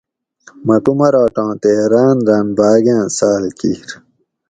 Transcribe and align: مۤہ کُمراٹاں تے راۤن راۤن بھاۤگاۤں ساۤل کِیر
مۤہ 0.65 0.77
کُمراٹاں 0.85 1.53
تے 1.61 1.73
راۤن 1.91 2.17
راۤن 2.27 2.47
بھاۤگاۤں 2.57 3.05
ساۤل 3.17 3.43
کِیر 3.59 3.87